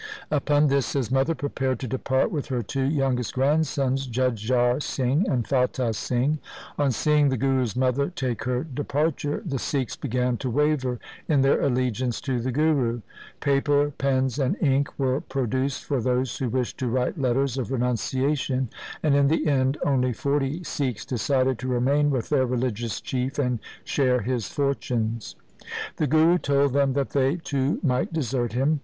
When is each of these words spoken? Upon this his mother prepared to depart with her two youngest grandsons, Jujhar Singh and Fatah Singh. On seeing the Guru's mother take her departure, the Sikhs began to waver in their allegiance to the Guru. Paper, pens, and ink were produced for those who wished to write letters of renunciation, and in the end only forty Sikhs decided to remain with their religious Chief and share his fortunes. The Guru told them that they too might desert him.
Upon 0.31 0.65
this 0.65 0.93
his 0.93 1.11
mother 1.11 1.35
prepared 1.35 1.79
to 1.81 1.87
depart 1.87 2.31
with 2.31 2.47
her 2.47 2.63
two 2.63 2.85
youngest 2.85 3.35
grandsons, 3.35 4.07
Jujhar 4.07 4.79
Singh 4.81 5.29
and 5.29 5.47
Fatah 5.47 5.93
Singh. 5.93 6.39
On 6.79 6.91
seeing 6.91 7.29
the 7.29 7.37
Guru's 7.37 7.75
mother 7.75 8.09
take 8.09 8.45
her 8.45 8.63
departure, 8.63 9.43
the 9.45 9.59
Sikhs 9.59 9.95
began 9.95 10.37
to 10.37 10.49
waver 10.49 10.99
in 11.27 11.41
their 11.41 11.61
allegiance 11.61 12.19
to 12.21 12.39
the 12.39 12.51
Guru. 12.51 13.01
Paper, 13.41 13.91
pens, 13.95 14.39
and 14.39 14.57
ink 14.59 14.89
were 14.97 15.21
produced 15.21 15.85
for 15.85 16.01
those 16.01 16.35
who 16.39 16.49
wished 16.49 16.79
to 16.79 16.87
write 16.87 17.19
letters 17.21 17.59
of 17.59 17.71
renunciation, 17.71 18.71
and 19.03 19.13
in 19.13 19.27
the 19.27 19.45
end 19.45 19.77
only 19.85 20.13
forty 20.13 20.63
Sikhs 20.63 21.05
decided 21.05 21.59
to 21.59 21.67
remain 21.67 22.09
with 22.09 22.29
their 22.29 22.47
religious 22.47 23.01
Chief 23.01 23.37
and 23.37 23.59
share 23.83 24.21
his 24.21 24.49
fortunes. 24.49 25.35
The 25.97 26.07
Guru 26.07 26.39
told 26.39 26.73
them 26.73 26.93
that 26.93 27.11
they 27.11 27.35
too 27.35 27.79
might 27.83 28.11
desert 28.11 28.53
him. 28.53 28.79